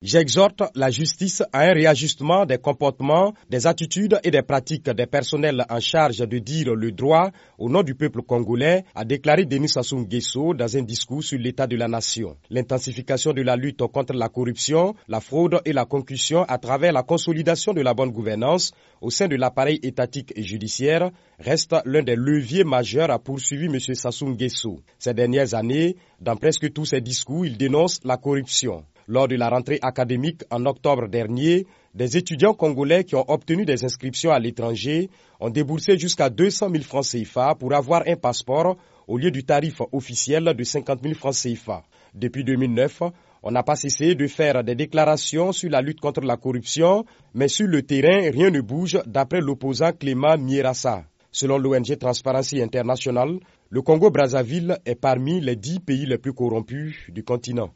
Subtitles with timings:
[0.00, 5.64] J'exhorte la justice à un réajustement des comportements, des attitudes et des pratiques des personnels
[5.68, 9.96] en charge de dire le droit au nom du peuple congolais, a déclaré Denis Sassou
[9.98, 12.36] Nguesso dans un discours sur l'état de la nation.
[12.48, 17.02] L'intensification de la lutte contre la corruption, la fraude et la concussion à travers la
[17.02, 18.70] consolidation de la bonne gouvernance
[19.00, 21.10] au sein de l'appareil étatique et judiciaire
[21.40, 23.80] reste l'un des leviers majeurs à poursuivre M.
[23.80, 24.78] Sassou Nguesso.
[25.00, 28.84] Ces dernières années, dans presque tous ses discours, il dénonce la corruption.
[29.10, 33.82] Lors de la rentrée académique en octobre dernier, des étudiants congolais qui ont obtenu des
[33.82, 35.08] inscriptions à l'étranger
[35.40, 38.76] ont déboursé jusqu'à 200 000 francs CFA pour avoir un passeport
[39.06, 41.84] au lieu du tarif officiel de 50 000 francs CFA.
[42.12, 43.00] Depuis 2009,
[43.44, 47.48] on n'a pas cessé de faire des déclarations sur la lutte contre la corruption, mais
[47.48, 51.04] sur le terrain, rien ne bouge d'après l'opposant Clément Mierassa.
[51.32, 53.38] Selon l'ONG Transparency International,
[53.70, 57.70] le Congo-Brazzaville est parmi les dix pays les plus corrompus du continent.